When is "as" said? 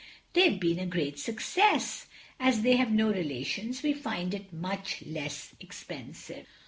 2.49-2.63